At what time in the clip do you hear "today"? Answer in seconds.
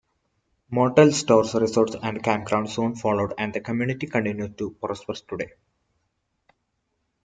5.13-5.51